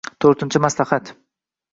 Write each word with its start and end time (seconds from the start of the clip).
To'rtinchi 0.23 0.61
maslahat. 0.63 1.11